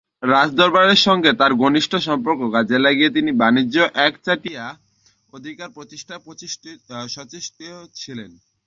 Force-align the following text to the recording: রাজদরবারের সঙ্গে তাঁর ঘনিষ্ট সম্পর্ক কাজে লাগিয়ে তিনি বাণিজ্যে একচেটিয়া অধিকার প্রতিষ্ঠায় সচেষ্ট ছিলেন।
রাজদরবারের 0.23 0.99
সঙ্গে 1.07 1.31
তাঁর 1.33 1.53
ঘনিষ্ট 1.55 1.93
সম্পর্ক 2.07 2.41
কাজে 2.51 2.77
লাগিয়ে 2.79 3.09
তিনি 3.09 3.31
বাণিজ্যে 3.41 3.83
একচেটিয়া 4.07 4.65
অধিকার 5.33 5.69
প্রতিষ্ঠায় 5.69 6.21
সচেষ্ট 7.07 7.57
ছিলেন। 7.95 8.31